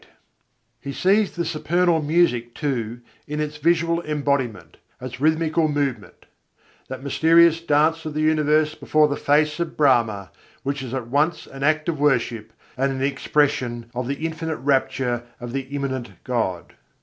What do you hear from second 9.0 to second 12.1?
the face of Brahma, which is at once an act of